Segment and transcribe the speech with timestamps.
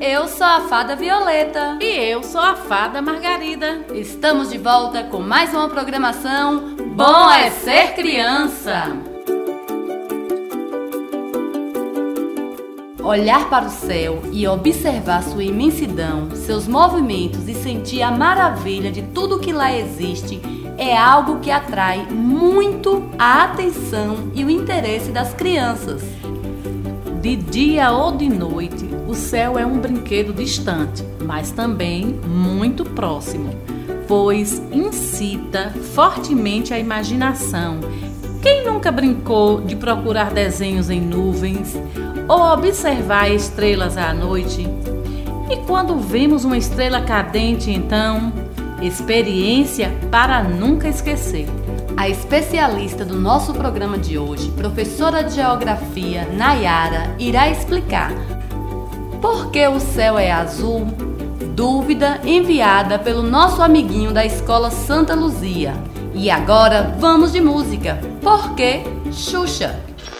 [0.00, 1.76] Eu sou a Fada Violeta.
[1.78, 3.84] E eu sou a Fada Margarida.
[3.92, 8.96] Estamos de volta com mais uma programação Bom é Ser Criança!
[13.04, 19.02] Olhar para o céu e observar sua imensidão, seus movimentos e sentir a maravilha de
[19.02, 20.40] tudo que lá existe
[20.78, 26.02] é algo que atrai muito a atenção e o interesse das crianças.
[27.20, 33.50] De dia ou de noite, o céu é um brinquedo distante, mas também muito próximo,
[34.06, 37.80] pois incita fortemente a imaginação.
[38.40, 41.76] Quem nunca brincou de procurar desenhos em nuvens
[42.28, 44.64] ou observar estrelas à noite?
[45.50, 48.32] E quando vemos uma estrela cadente, então,
[48.80, 51.48] experiência para nunca esquecer.
[51.96, 58.12] A especialista do nosso programa de hoje, professora de Geografia Nayara, irá explicar
[59.20, 60.86] por que o céu é azul?
[61.54, 65.74] Dúvida enviada pelo nosso amiguinho da Escola Santa Luzia.
[66.14, 68.00] E agora vamos de música.
[68.22, 68.82] Por que
[69.12, 69.78] Xuxa?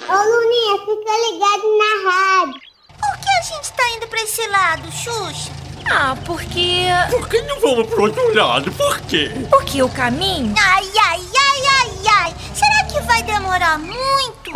[0.09, 2.61] Ô Luninha, fica ligado na rádio.
[2.99, 5.51] Por que a gente tá indo pra esse lado, Xuxa?
[5.91, 6.87] Ah, porque.
[7.11, 8.71] Por que não vamos pro outro lado?
[8.73, 9.31] Por quê?
[9.51, 10.55] Porque o caminho.
[10.59, 11.91] Ai, ai, ai, ai,
[12.23, 12.35] ai.
[12.55, 14.51] Será que vai demorar muito?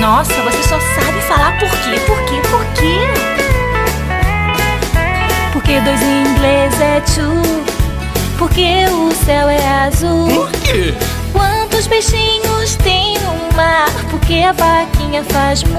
[0.00, 3.37] Nossa, você só sabe falar por quê, por quê, por quê?
[5.68, 7.62] Porque dois em inglês é two.
[8.38, 10.26] Porque o céu é azul.
[10.26, 10.94] Por quê?
[11.30, 13.90] Quantos peixinhos tem no mar?
[14.10, 15.78] Porque a vaquinha faz mu.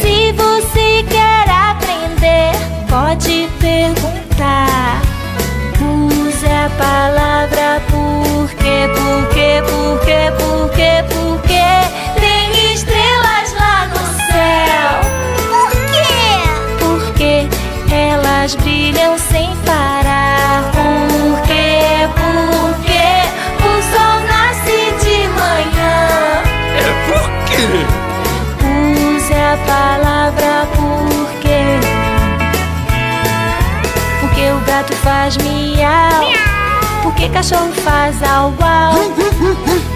[0.00, 2.52] Se você quer aprender,
[2.88, 5.02] pode perguntar.
[5.80, 9.11] Use a palavra porque, porque,
[35.32, 36.32] faz miau.
[37.02, 38.94] Porque cachorro faz au au.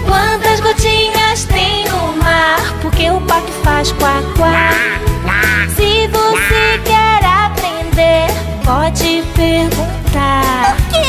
[0.05, 2.59] Quantas gotinhas tem no mar?
[2.81, 4.71] Porque o pato faz quá quá.
[5.75, 8.27] Se você quer aprender,
[8.65, 10.75] pode perguntar.
[10.75, 11.05] Por quê?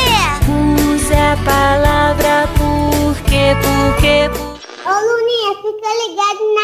[0.49, 4.69] Use a palavra porque, porque, porque.
[4.85, 6.58] Ô Luninha, fica ligado na.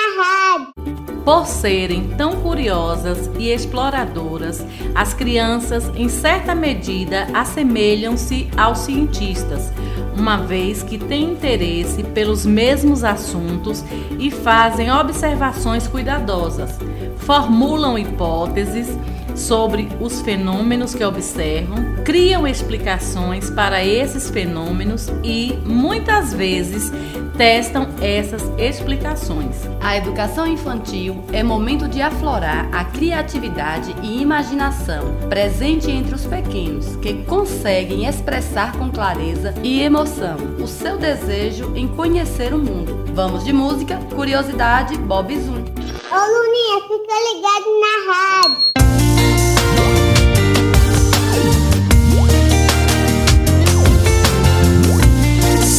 [1.26, 4.64] Por serem tão curiosas e exploradoras,
[4.94, 9.74] as crianças, em certa medida, assemelham-se aos cientistas,
[10.16, 13.84] uma vez que têm interesse pelos mesmos assuntos
[14.20, 16.78] e fazem observações cuidadosas,
[17.18, 18.88] formulam hipóteses
[19.36, 26.92] sobre os fenômenos que observam, criam explicações para esses fenômenos e, muitas vezes,
[27.36, 29.56] testam essas explicações.
[29.82, 36.96] A educação infantil é momento de aflorar a criatividade e imaginação presente entre os pequenos,
[36.98, 43.06] que conseguem expressar com clareza e emoção o seu desejo em conhecer o mundo.
[43.14, 45.64] Vamos de música, curiosidade, Bob Zoom.
[46.12, 48.66] Ô Luninha, fica ligado na rádio.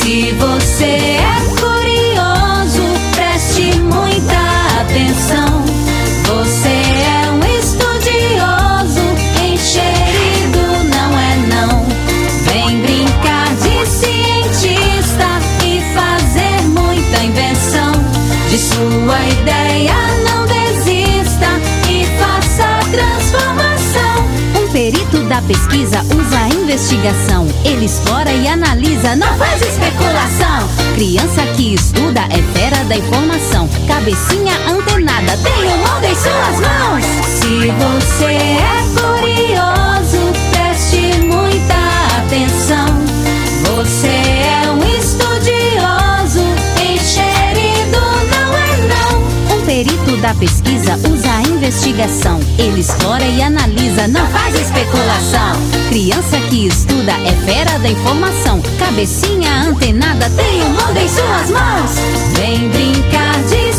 [0.07, 1.56] Se você é
[4.97, 5.63] atenção.
[6.25, 9.05] Você é um estudioso,
[9.45, 11.87] encherido não é não.
[12.47, 15.29] Vem brincar de cientista
[15.65, 17.93] e fazer muita invenção.
[18.49, 19.95] De sua ideia
[20.25, 21.49] não desista
[21.91, 24.63] e faça a transformação.
[24.63, 27.47] Um perito da pesquisa usa a investigação.
[27.67, 30.69] Ele explora e analisa, não faz especulação.
[30.95, 32.41] Criança que estuda é
[32.87, 33.69] da informação.
[33.87, 37.05] Cabecinha antenada, tem o mundo em suas mãos.
[37.25, 41.75] Se você é curioso, preste muita
[42.19, 42.87] atenção.
[43.77, 46.45] Você é um estudioso,
[46.81, 48.01] encherido
[48.31, 49.57] não é não.
[49.57, 52.39] Um perito da pesquisa usa investigação.
[52.59, 55.57] Ele explora e analisa, não faz especulação.
[55.89, 58.63] Criança que estuda é fera da informação.
[58.79, 61.91] Cabecinha antenada, tem o mundo em suas mãos.
[62.35, 63.73] Vem brincar de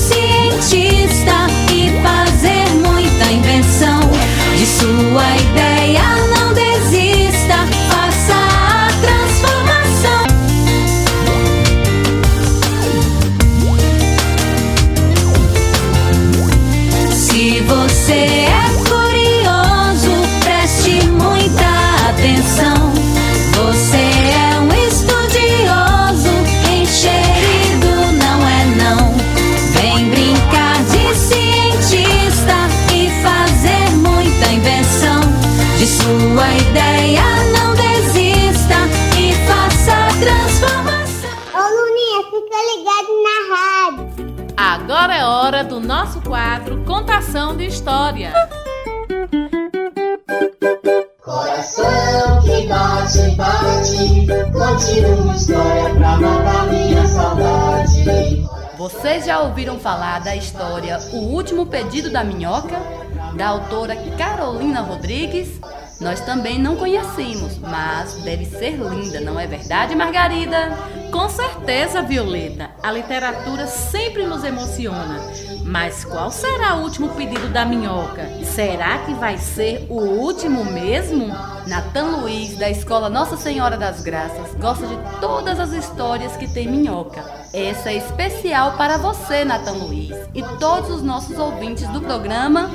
[58.88, 62.80] Vocês já ouviram falar da história O Último Pedido da Minhoca,
[63.36, 65.60] da autora Carolina Rodrigues?
[66.00, 70.70] Nós também não conhecemos, mas deve ser linda, não é verdade, Margarida?
[71.12, 72.70] Com certeza, Violeta.
[72.82, 75.20] A literatura sempre nos emociona.
[75.66, 78.26] Mas qual será o último pedido da minhoca?
[78.46, 81.28] Será que vai ser o último mesmo?
[81.68, 86.70] Natan Luiz, da Escola Nossa Senhora das Graças, gosta de todas as histórias que tem
[86.70, 87.37] minhoca.
[87.54, 92.70] Essa é especial para você, Natan Luiz, e todos os nossos ouvintes do programa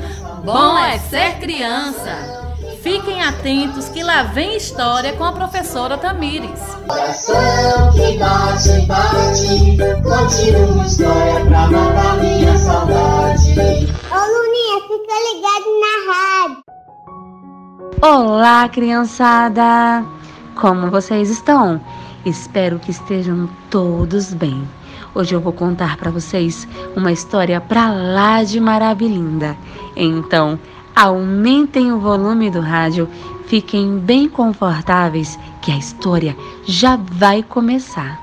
[0.45, 2.43] Bom é Ser Criança.
[2.83, 6.61] Fiquem atentos que lá vem história com a professora Tamires.
[6.89, 13.55] Coração que bate, bate, conte uma história pra matar minha saudade.
[14.11, 16.63] Ô Luninha, fica ligado na rádio.
[18.03, 20.05] Olá, criançada!
[20.57, 21.81] Como vocês estão?
[22.25, 24.63] Espero que estejam todos bem.
[25.15, 26.67] Hoje eu vou contar para vocês
[26.97, 29.57] uma história pra lá de maravilhinda.
[29.97, 30.59] Então,
[30.95, 33.09] Aumentem o volume do rádio,
[33.47, 36.37] fiquem bem confortáveis que a história
[36.67, 38.21] já vai começar.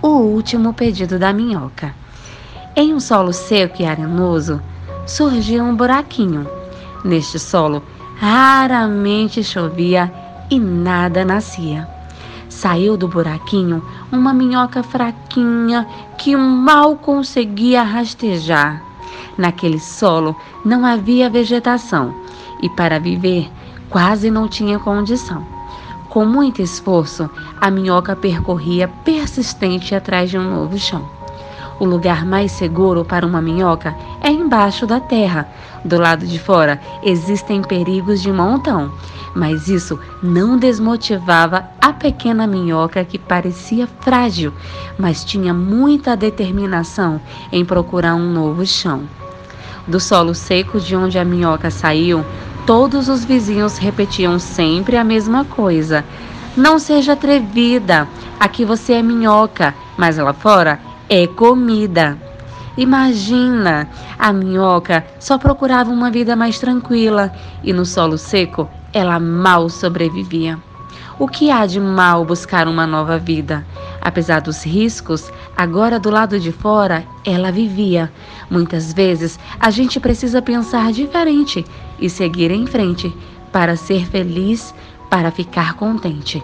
[0.00, 1.94] O último pedido da minhoca.
[2.74, 4.62] Em um solo seco e arenoso,
[5.06, 6.48] surgiu um buraquinho.
[7.04, 7.82] Neste solo,
[8.16, 10.10] raramente chovia
[10.50, 11.86] e nada nascia.
[12.60, 18.82] Saiu do buraquinho uma minhoca fraquinha que mal conseguia rastejar.
[19.38, 22.14] Naquele solo não havia vegetação
[22.62, 23.50] e para viver
[23.88, 25.42] quase não tinha condição.
[26.10, 31.19] Com muito esforço, a minhoca percorria persistente atrás de um novo chão.
[31.80, 35.48] O lugar mais seguro para uma minhoca é embaixo da terra.
[35.82, 38.92] Do lado de fora existem perigos de montão,
[39.34, 44.52] mas isso não desmotivava a pequena minhoca que parecia frágil,
[44.98, 47.18] mas tinha muita determinação
[47.50, 49.04] em procurar um novo chão.
[49.86, 52.22] Do solo seco de onde a minhoca saiu,
[52.66, 56.04] todos os vizinhos repetiam sempre a mesma coisa.
[56.54, 58.06] Não seja atrevida,
[58.38, 62.16] aqui você é minhoca, mas lá fora é comida.
[62.78, 67.32] Imagina, a minhoca só procurava uma vida mais tranquila
[67.64, 70.56] e no solo seco ela mal sobrevivia.
[71.18, 73.66] O que há de mal buscar uma nova vida?
[74.00, 78.10] Apesar dos riscos, agora do lado de fora, ela vivia.
[78.48, 81.66] Muitas vezes a gente precisa pensar diferente
[81.98, 83.12] e seguir em frente
[83.52, 84.72] para ser feliz,
[85.10, 86.42] para ficar contente.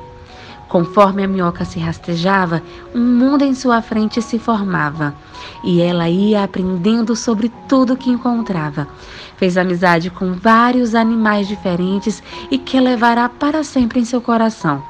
[0.68, 2.62] Conforme a minhoca se rastejava,
[2.94, 5.14] um mundo em sua frente se formava
[5.62, 8.88] e ela ia aprendendo sobre tudo que encontrava.
[9.37, 14.82] Fez amizade com vários animais diferentes e que levará para sempre em seu coração.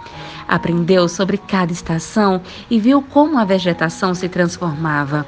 [0.48, 2.40] Aprendeu sobre cada estação
[2.70, 5.26] e viu como a vegetação se transformava.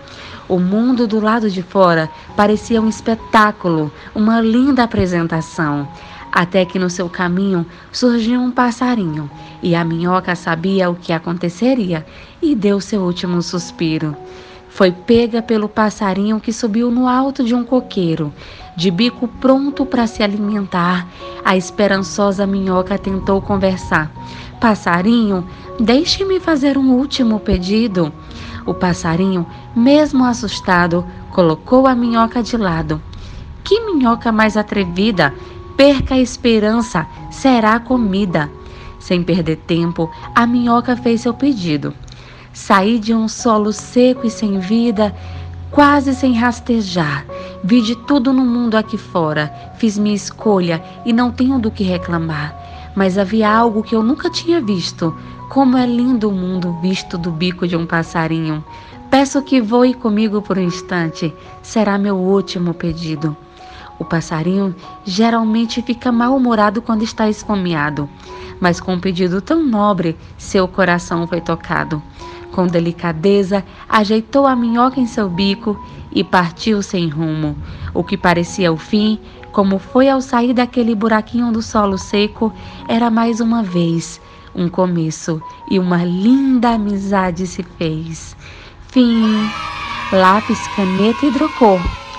[0.49, 5.89] O mundo do lado de fora parecia um espetáculo, uma linda apresentação.
[6.33, 9.31] Até que no seu caminho surgiu um passarinho
[9.63, 12.07] e a minhoca sabia o que aconteceria
[12.41, 14.17] e deu seu último suspiro.
[14.69, 18.33] Foi pega pelo passarinho que subiu no alto de um coqueiro.
[18.77, 21.09] De bico pronto para se alimentar,
[21.45, 24.13] a esperançosa minhoca tentou conversar.
[24.61, 25.45] Passarinho,
[25.81, 28.13] deixe-me fazer um último pedido.
[28.67, 33.03] O passarinho, mesmo assustado, colocou a minhoca de lado.
[33.65, 35.35] Que minhoca mais atrevida!
[35.79, 38.51] Perca a esperança, será comida.
[38.99, 41.95] Sem perder tempo, a minhoca fez seu pedido.
[42.53, 45.15] Saí de um solo seco e sem vida,
[45.71, 47.25] quase sem rastejar.
[47.63, 51.85] Vi de tudo no mundo aqui fora, fiz minha escolha e não tenho do que
[51.85, 52.91] reclamar.
[52.97, 55.17] Mas havia algo que eu nunca tinha visto.
[55.49, 58.65] Como é lindo o mundo visto do bico de um passarinho.
[59.09, 61.33] Peço que voe comigo por um instante,
[61.63, 63.37] será meu último pedido.
[63.99, 64.75] O passarinho
[65.05, 68.09] geralmente fica mal-humorado quando está esfomeado,
[68.61, 72.03] mas com um pedido tão nobre, seu coração foi tocado.
[72.53, 75.79] Com delicadeza, ajeitou a minhoca em seu bico
[76.13, 77.57] e partiu sem rumo.
[77.93, 79.19] O que parecia o fim,
[79.53, 82.53] como foi ao sair daquele buraquinho do solo seco,
[82.89, 84.21] era mais uma vez
[84.55, 85.41] um começo
[85.71, 88.37] e uma linda amizade se fez.
[88.89, 89.49] Fim.
[90.11, 91.79] Lápis, caneta e hidrocor.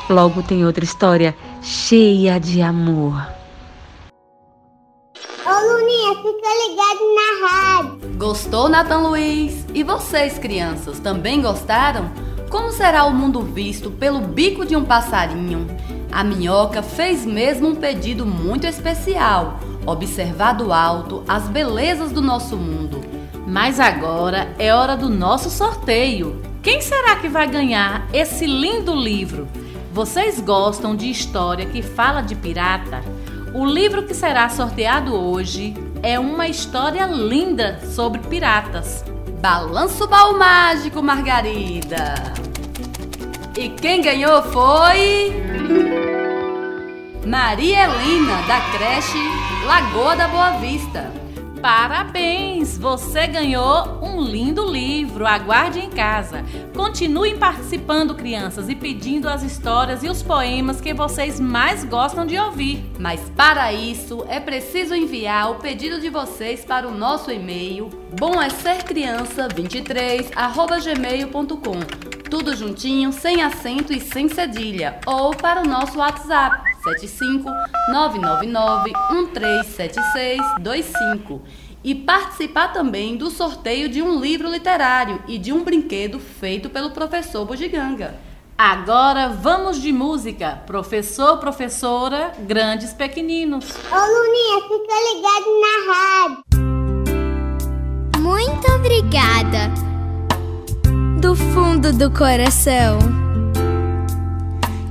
[0.09, 3.27] Logo tem outra história cheia de amor.
[5.45, 8.17] Ô Luninha, fica ligado na rádio.
[8.17, 9.65] Gostou, Nathan Luiz?
[9.73, 12.11] E vocês, crianças, também gostaram?
[12.49, 15.67] Como será o mundo visto pelo bico de um passarinho?
[16.11, 22.57] A minhoca fez mesmo um pedido muito especial: observar do alto as belezas do nosso
[22.57, 23.01] mundo.
[23.45, 26.41] Mas agora é hora do nosso sorteio.
[26.61, 29.47] Quem será que vai ganhar esse lindo livro?
[29.91, 33.01] Vocês gostam de história que fala de pirata?
[33.53, 39.03] O livro que será sorteado hoje é uma história linda sobre piratas.
[39.41, 42.13] Balanço Baú Mágico, Margarida!
[43.57, 45.33] E quem ganhou foi.
[47.25, 49.17] Maria Helena, da creche
[49.65, 51.18] Lagoa da Boa Vista.
[51.61, 52.77] Parabéns!
[52.77, 55.25] Você ganhou um lindo livro.
[55.25, 56.43] Aguarde em casa.
[56.73, 62.37] Continuem participando, crianças, e pedindo as histórias e os poemas que vocês mais gostam de
[62.37, 62.89] ouvir.
[62.97, 67.89] Mas para isso é preciso enviar o pedido de vocês para o nosso e-mail
[68.19, 71.79] bom é ser criança 23@gmail.com.
[72.29, 77.49] Tudo juntinho, sem acento e sem cedilha, ou para o nosso WhatsApp 75
[77.91, 81.41] 999 137625
[81.83, 86.89] e participar também do sorteio de um livro literário e de um brinquedo feito pelo
[86.91, 88.15] professor Bugiganga.
[88.57, 90.61] Agora vamos de música.
[90.67, 93.69] Professor, professora, grandes pequeninos.
[93.89, 96.43] Ô Luninha, fica ligado na rádio.
[98.19, 99.71] Muito obrigada.
[101.21, 103.28] Do fundo do coração.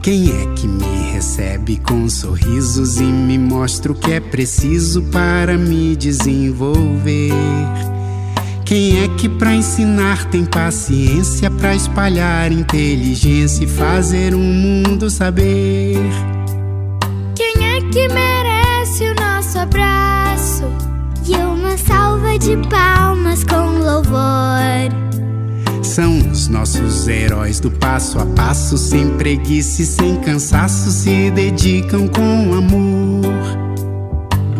[0.02, 5.58] Quem é que me recebe com sorrisos e me mostra o que é preciso para
[5.58, 7.32] me desenvolver?
[8.64, 15.96] Quem é que pra ensinar tem paciência pra espalhar inteligência e fazer o mundo saber?
[17.34, 20.64] Quem é que merece o nosso abraço
[21.26, 25.17] e uma salva de palmas com louvor?
[25.88, 32.06] São os nossos heróis do passo a passo, sem preguiça e sem cansaço, se dedicam
[32.08, 33.34] com amor.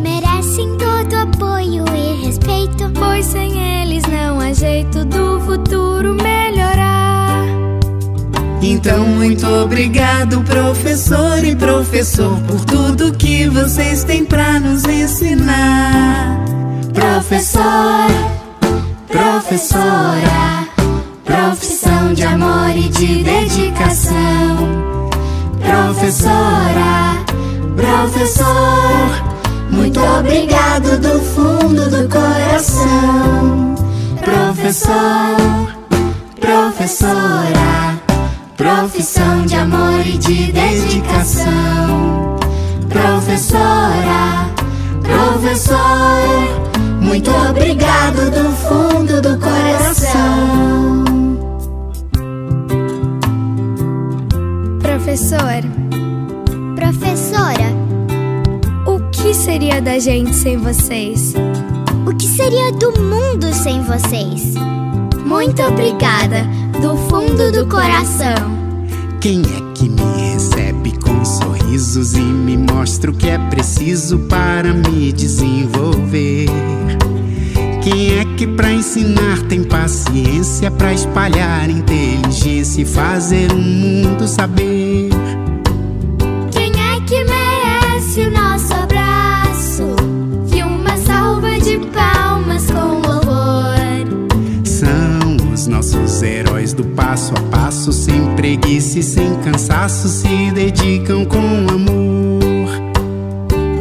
[0.00, 7.44] Merecem todo apoio e respeito, pois sem eles não há jeito do futuro melhorar.
[8.62, 16.42] Então, muito obrigado, professor e professor, por tudo que vocês têm pra nos ensinar.
[16.94, 18.08] Professor,
[19.06, 20.57] professora,
[21.28, 24.16] profissão de amor e de dedicação.
[25.60, 27.22] Professora,
[27.76, 28.46] professor,
[29.70, 33.74] muito obrigado do fundo do coração.
[34.24, 35.36] Professor,
[36.40, 38.00] professora,
[38.56, 42.36] profissão de amor e de dedicação.
[42.88, 44.48] Professora,
[45.02, 45.78] professor,
[47.02, 51.07] muito obrigado do fundo do coração.
[55.08, 55.62] Professor,
[56.76, 57.72] professora,
[58.84, 61.32] o que seria da gente sem vocês?
[62.06, 64.52] O que seria do mundo sem vocês?
[65.24, 66.46] Muito obrigada,
[66.82, 68.34] do fundo do coração.
[69.18, 74.74] Quem é que me recebe com sorrisos e me mostra o que é preciso para
[74.74, 76.48] me desenvolver?
[77.82, 84.67] Quem é que pra ensinar tem paciência pra espalhar inteligência e fazer o mundo saber?
[96.78, 101.36] Do passo a passo, sem preguiça e sem cansaço, se dedicam com
[101.68, 102.70] amor.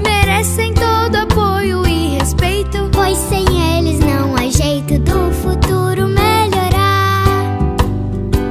[0.04, 3.46] Merecem todo apoio e respeito, pois sem
[3.78, 7.26] eles não há jeito do futuro melhorar.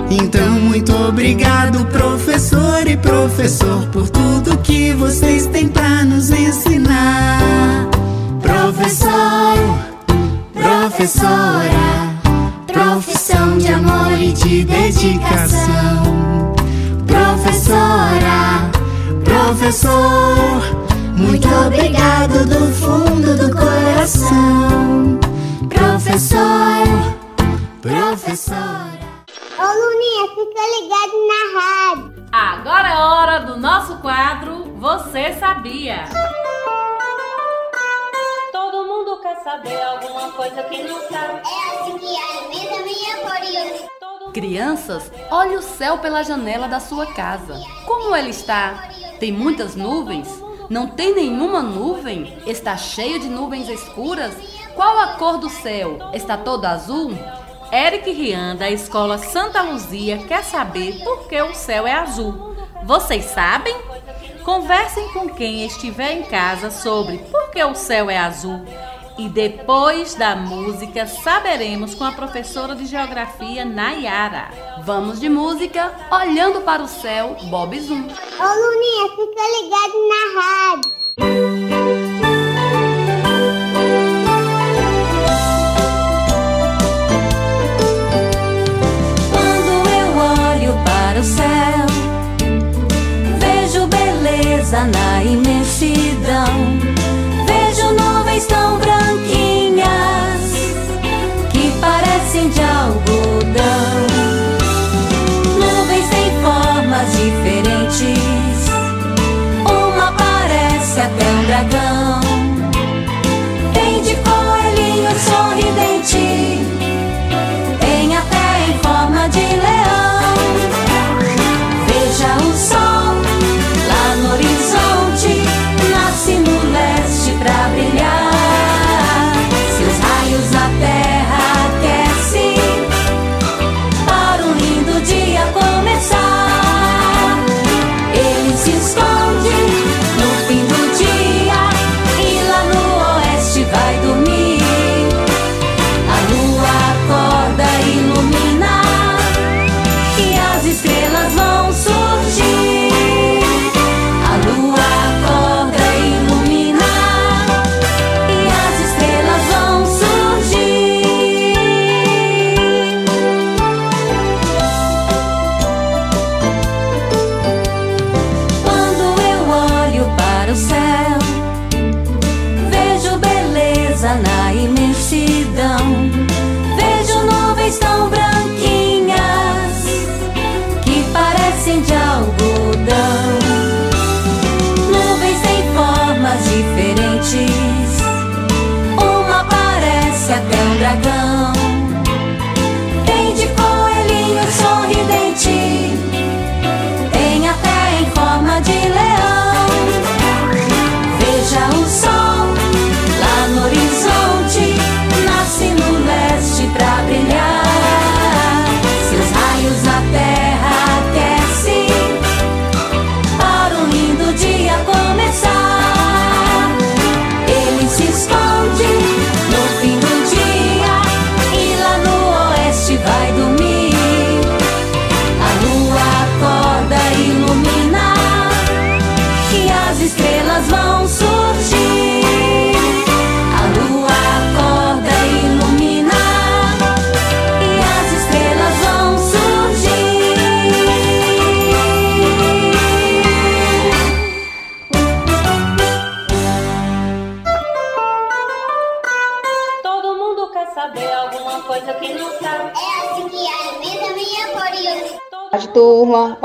[0.09, 7.89] Então, muito obrigado, professor e professor, por tudo que vocês têm pra nos ensinar.
[8.41, 9.59] Professor,
[10.53, 11.76] professora,
[15.07, 16.55] dedicação.
[17.07, 18.71] Professora,
[19.25, 20.63] professor,
[21.17, 25.21] muito obrigado do fundo do coração.
[25.69, 26.87] Professor,
[27.81, 28.97] professora.
[29.59, 32.27] Ô Luninha, fica ligado na rádio.
[32.33, 36.05] Agora é hora do nosso quadro Você Sabia?
[38.53, 41.41] Todo mundo quer saber alguma coisa que não sabe.
[41.47, 43.96] É assim que alimenta minha curiosidade.
[44.37, 47.59] Crianças, olhe o céu pela janela da sua casa.
[47.87, 48.91] Como ele está?
[49.19, 50.29] Tem muitas nuvens?
[50.69, 52.37] Não tem nenhuma nuvem?
[52.47, 54.35] Está cheio de nuvens escuras?
[54.75, 55.97] Qual a cor do céu?
[56.13, 57.13] Está todo azul?
[57.73, 62.55] Eric Rian, da Escola Santa Luzia, quer saber por que o céu é azul.
[62.85, 63.75] Vocês sabem?
[64.45, 68.67] Conversem com quem estiver em casa sobre por que o céu é azul.
[69.19, 74.51] E depois da música, saberemos com a professora de geografia Nayara.
[74.85, 78.03] Vamos de música, olhando para o céu, Bob Zoom.
[78.03, 80.93] Ô Luninha, fica ligado na rádio.
[89.33, 90.09] Quando eu
[90.53, 91.87] olho para o céu,
[93.39, 96.06] vejo beleza na imensidão.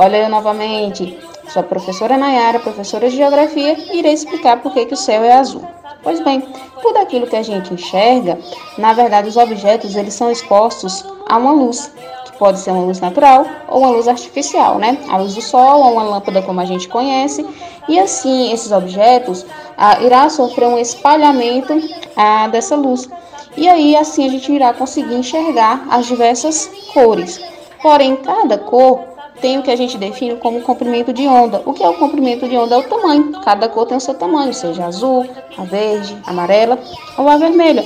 [0.03, 1.15] Olha eu novamente.
[1.49, 5.33] Sou a professora Nayara, professora de Geografia, irei explicar por que, que o céu é
[5.33, 5.61] azul.
[6.01, 6.41] Pois bem,
[6.81, 8.39] tudo aquilo que a gente enxerga,
[8.79, 11.93] na verdade os objetos eles são expostos a uma luz,
[12.25, 14.97] que pode ser uma luz natural ou uma luz artificial, né?
[15.07, 17.45] A luz do sol ou uma lâmpada como a gente conhece,
[17.87, 19.45] e assim esses objetos
[19.77, 21.79] ah, irá sofrer um espalhamento
[22.17, 23.07] ah, dessa luz.
[23.55, 27.39] E aí assim a gente irá conseguir enxergar as diversas cores.
[27.83, 29.10] Porém, cada cor
[29.41, 31.61] tem o que a gente define como comprimento de onda.
[31.65, 32.75] O que é o comprimento de onda?
[32.75, 33.31] É o tamanho.
[33.43, 35.25] Cada cor tem o seu tamanho, seja azul,
[35.57, 36.77] a verde, a amarela
[37.17, 37.83] ou a vermelha.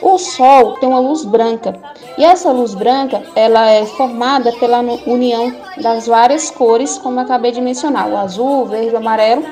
[0.00, 1.74] O Sol tem uma luz branca
[2.18, 7.60] e essa luz branca ela é formada pela união das várias cores, como acabei de
[7.60, 9.44] mencionar, o azul, o verde, o amarelo,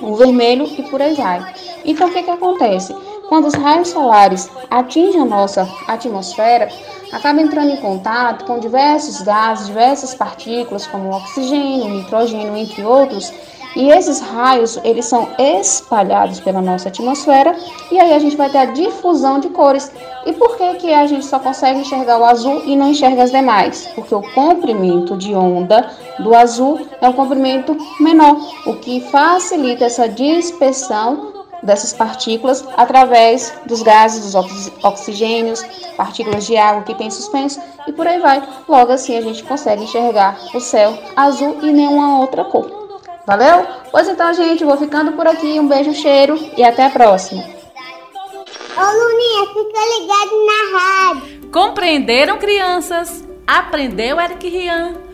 [0.00, 1.54] o vermelho e por aí vai.
[1.84, 2.94] Então o que, que acontece?
[3.28, 6.68] Quando os raios solares atingem a nossa atmosfera,
[7.12, 13.32] acaba entrando em contato com diversos gases, diversas partículas, como oxigênio, nitrogênio, entre outros,
[13.76, 17.54] e esses raios, eles são espalhados pela nossa atmosfera,
[17.92, 19.92] e aí a gente vai ter a difusão de cores.
[20.24, 23.30] E por que, que a gente só consegue enxergar o azul e não enxerga as
[23.30, 23.86] demais?
[23.94, 30.08] Porque o comprimento de onda do azul é um comprimento menor, o que facilita essa
[30.08, 31.35] dispersão
[31.66, 35.62] dessas partículas através dos gases, dos ox- oxigênios,
[35.96, 38.42] partículas de água que tem suspenso e por aí vai.
[38.68, 42.86] Logo assim a gente consegue enxergar o céu azul e nenhuma outra cor.
[43.26, 43.66] Valeu?
[43.90, 45.58] Pois então, gente, vou ficando por aqui.
[45.58, 47.42] Um beijo, cheiro e até a próxima.
[47.42, 51.50] Ô Luninha, fica ligado na rádio.
[51.50, 53.24] Compreenderam, crianças?
[53.46, 55.05] Aprendeu, Eric Rian?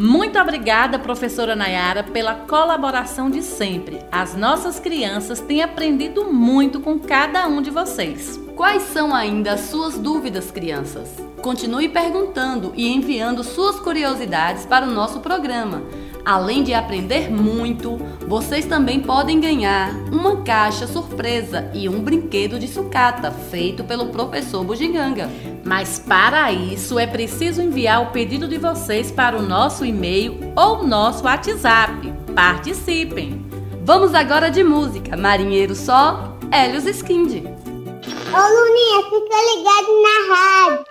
[0.00, 3.98] Muito obrigada, professora Nayara, pela colaboração de sempre.
[4.10, 8.40] As nossas crianças têm aprendido muito com cada um de vocês.
[8.56, 11.14] Quais são ainda as suas dúvidas, crianças?
[11.42, 15.82] Continue perguntando e enviando suas curiosidades para o nosso programa.
[16.30, 17.96] Além de aprender muito,
[18.28, 24.62] vocês também podem ganhar uma caixa surpresa e um brinquedo de sucata feito pelo professor
[24.62, 25.28] Bugiganga.
[25.64, 30.86] Mas para isso é preciso enviar o pedido de vocês para o nosso e-mail ou
[30.86, 32.14] nosso WhatsApp.
[32.32, 33.44] Participem!
[33.82, 35.16] Vamos agora de música.
[35.16, 37.42] Marinheiro só, Helios Skind.
[37.42, 40.89] Ô Luninha, fica ligado na rádio.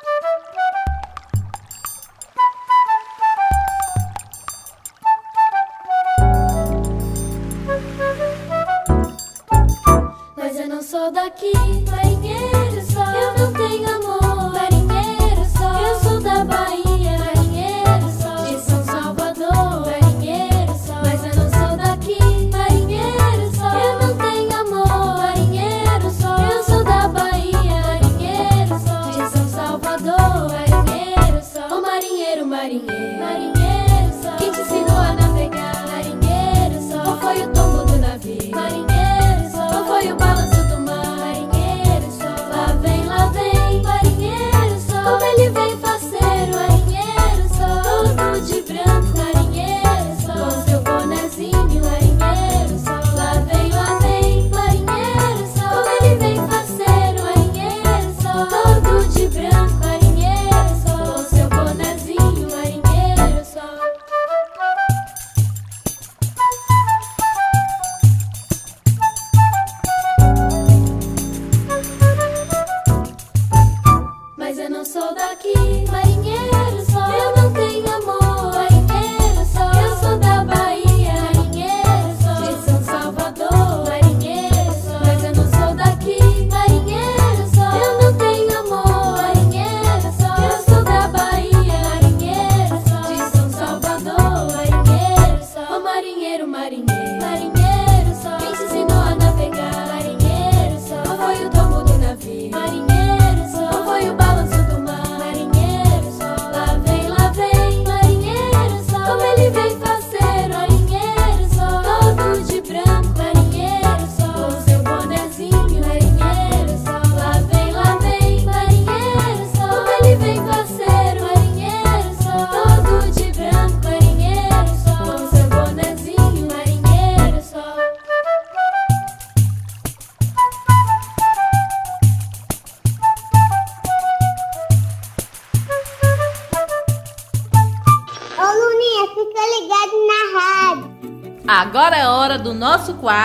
[10.89, 11.53] Sou daqui,
[11.87, 13.03] marinheiro só.
[13.03, 15.79] Eu não tenho amor, marinheiro só.
[15.79, 18.35] Eu sou da Bahia, marinheiro só.
[18.43, 20.95] De São Salvador, marinheiro só.
[21.03, 23.69] Mas eu não sou daqui, marinheiro só.
[23.69, 26.35] Eu não tenho amor, marinheiro só.
[26.37, 29.11] Eu sou da Bahia, marinheiro só.
[29.11, 31.39] De São Salvador, marinheiro.
[31.71, 33.58] Ô marinheiro, marinheiro, marinheiro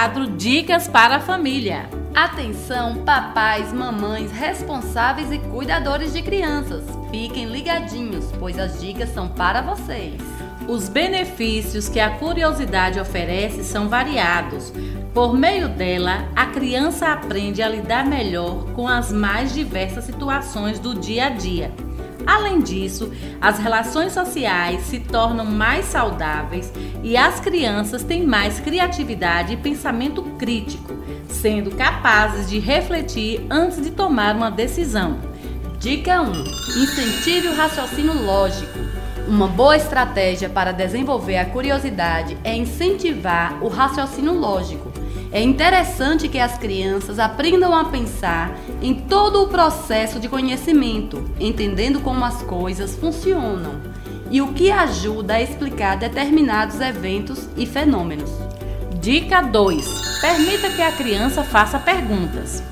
[0.05, 1.89] quadro Dicas para a Família.
[2.15, 6.85] Atenção, papais, mamães, responsáveis e cuidadores de crianças.
[7.11, 10.21] Fiquem ligadinhos, pois as dicas são para vocês.
[10.69, 14.75] Os benefícios que a curiosidade oferece são variados.
[15.15, 20.95] Por meio dela, a criança aprende a lidar melhor com as mais diversas situações do
[20.95, 21.73] dia a dia.
[22.27, 29.53] Além disso, as relações sociais se tornam mais saudáveis e as crianças têm mais criatividade
[29.53, 30.95] e pensamento crítico,
[31.29, 35.19] sendo capazes de refletir antes de tomar uma decisão.
[35.79, 36.31] Dica 1:
[36.83, 38.79] Incentive o raciocínio lógico.
[39.27, 44.93] Uma boa estratégia para desenvolver a curiosidade é incentivar o raciocínio lógico.
[45.33, 52.01] É interessante que as crianças aprendam a pensar em todo o processo de conhecimento, entendendo
[52.01, 53.81] como as coisas funcionam
[54.31, 58.31] e o que ajuda a explicar determinados eventos e fenômenos.
[59.01, 62.63] Dica 2: Permita que a criança faça perguntas.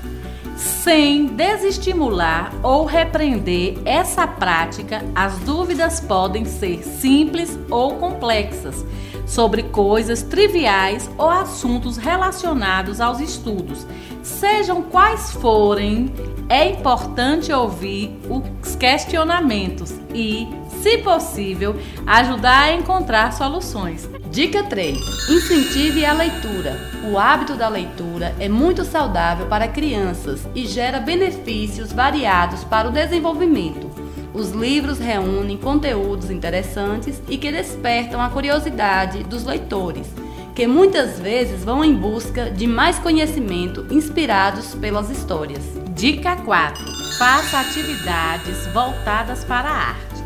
[0.55, 8.85] Sem desestimular ou repreender essa prática, as dúvidas podem ser simples ou complexas,
[9.33, 13.85] sobre coisas triviais ou assuntos relacionados aos estudos.
[14.21, 16.13] Sejam quais forem,
[16.47, 20.47] é importante ouvir os questionamentos e,
[20.81, 24.07] se possível, ajudar a encontrar soluções.
[24.29, 24.97] Dica 3:
[25.29, 26.79] Incentive a leitura.
[27.11, 32.91] O hábito da leitura é muito saudável para crianças e gera benefícios variados para o
[32.91, 33.92] desenvolvimento.
[34.33, 40.07] Os livros reúnem conteúdos interessantes e que despertam a curiosidade dos leitores,
[40.55, 45.61] que muitas vezes vão em busca de mais conhecimento inspirados pelas histórias.
[45.93, 46.83] Dica 4:
[47.19, 50.23] faça atividades voltadas para a arte.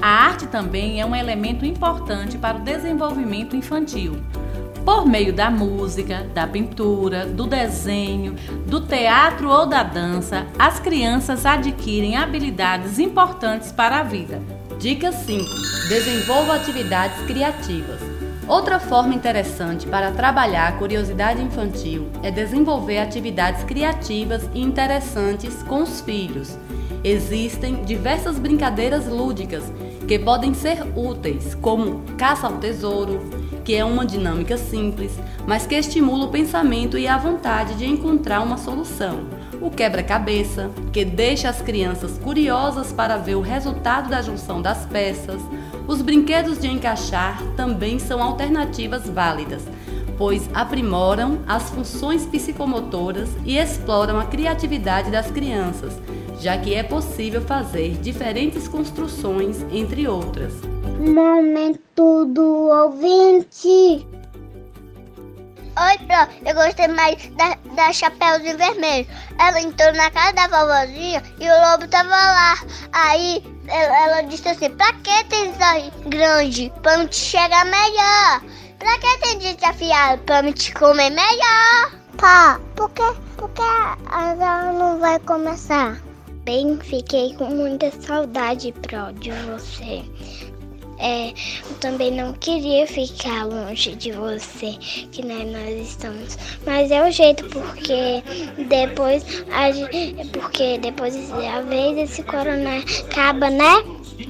[0.00, 4.16] A arte também é um elemento importante para o desenvolvimento infantil.
[4.84, 8.34] Por meio da música, da pintura, do desenho,
[8.66, 14.40] do teatro ou da dança, as crianças adquirem habilidades importantes para a vida.
[14.78, 15.44] Dica 5:
[15.88, 18.00] Desenvolva atividades criativas.
[18.48, 25.82] Outra forma interessante para trabalhar a curiosidade infantil é desenvolver atividades criativas e interessantes com
[25.82, 26.58] os filhos.
[27.04, 29.62] Existem diversas brincadeiras lúdicas
[30.08, 33.20] que podem ser úteis, como caça ao tesouro,
[33.70, 38.40] que é uma dinâmica simples, mas que estimula o pensamento e a vontade de encontrar
[38.40, 39.20] uma solução.
[39.60, 45.40] O quebra-cabeça, que deixa as crianças curiosas para ver o resultado da junção das peças.
[45.86, 49.62] Os brinquedos de encaixar também são alternativas válidas,
[50.20, 55.94] pois aprimoram as funções psicomotoras e exploram a criatividade das crianças,
[56.38, 60.52] já que é possível fazer diferentes construções, entre outras.
[60.98, 64.06] Momento do ouvinte.
[65.78, 69.06] Oi, Pro, eu gostei mais da, da Chapeuzinho Vermelho.
[69.38, 72.58] Ela entrou na casa da vovozinha e o lobo tava lá.
[72.92, 76.70] Aí ela, ela disse assim: Pra que tem aí grande?
[76.82, 78.42] Pra não te chegar melhor.
[78.80, 80.22] Pra que tem dente afiado?
[80.22, 81.92] Pra me te comer melhor.
[82.16, 83.02] Pá, por que,
[83.36, 86.00] por que a aula não vai começar?
[86.44, 90.02] Bem, fiquei com muita saudade, Pro, de você.
[91.02, 94.72] É, eu também não queria ficar longe de você,
[95.10, 96.36] que nós, estamos.
[96.66, 98.22] Mas é o jeito, porque
[98.68, 99.70] depois a
[100.30, 103.82] porque depois a vez esse corona acaba, né?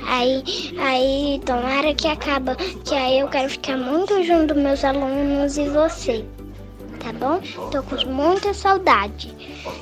[0.07, 0.45] Aí,
[0.79, 5.69] aí tomara que acaba, que aí eu quero ficar muito junto dos meus alunos e
[5.69, 6.25] você.
[7.01, 7.41] Tá bom?
[7.71, 9.35] Tô com muita saudade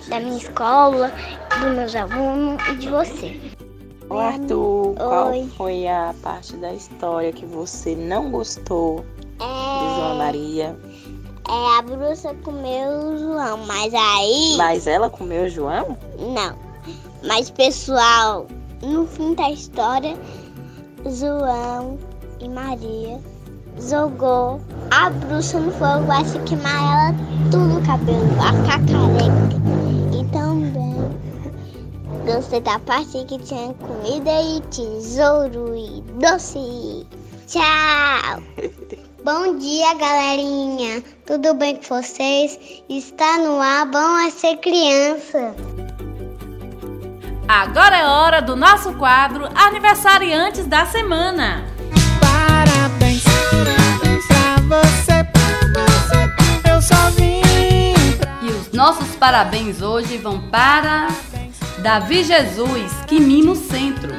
[0.09, 1.13] da minha escola,
[1.61, 3.41] dos meus alunos e de você.
[4.11, 5.49] Arthur, qual Oi.
[5.57, 9.05] foi a parte da história que você não gostou
[9.39, 10.77] de João Maria?
[11.49, 14.55] É, a bruxa comeu o João, mas aí.
[14.57, 15.97] Mas ela comeu o João?
[16.19, 16.57] Não.
[17.23, 18.47] Mas, pessoal,
[18.83, 20.17] no fim da história,
[21.07, 21.99] João
[22.41, 23.19] e Maria
[23.81, 27.15] jogou a bruxa no fogo vai se queimar ela
[27.51, 29.59] tudo no cabelo, a cacareca.
[30.19, 30.68] E também
[32.29, 37.07] gostei da parte que tinha comida e tesouro e doce.
[37.47, 38.43] Tchau!
[39.25, 41.03] Bom dia, galerinha!
[41.27, 42.59] Tudo bem com vocês?
[42.89, 45.55] Está no ar, bom é ser criança.
[47.49, 51.65] Agora é hora do nosso quadro Aniversariantes da Semana.
[52.21, 56.71] Parabéns, parabéns pra você, pra você.
[56.71, 57.41] Eu só vim
[58.43, 61.09] E os nossos parabéns hoje vão para
[61.83, 64.13] Davi Jesus, que mima o centro.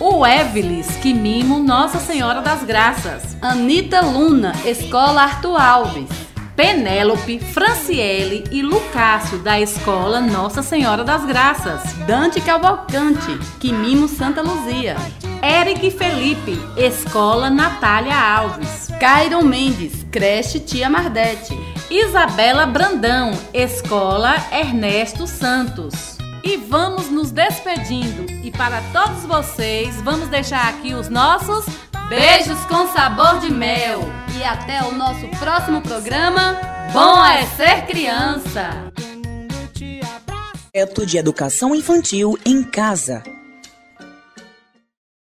[0.00, 3.36] O Evelis, que mimo Nossa Senhora das Graças.
[3.42, 6.08] Anitta Luna, Escola Arthur Alves.
[6.56, 11.92] Penélope, Franciele e Lucácio, da Escola Nossa Senhora das Graças.
[12.06, 14.96] Dante Cavalcante, que mimo Santa Luzia.
[15.42, 18.88] Eric Felipe, Escola Natália Alves.
[18.98, 21.56] Cairon Mendes, Creche Tia Mardete.
[21.90, 26.17] Isabela Brandão, Escola Ernesto Santos.
[26.42, 28.30] E vamos nos despedindo.
[28.44, 31.66] E para todos vocês, vamos deixar aqui os nossos
[32.08, 34.00] Beijos com sabor de mel.
[34.38, 36.58] E até o nosso próximo programa.
[36.90, 38.90] Bom é ser criança.
[40.72, 43.22] Projeto de Educação Infantil em Casa.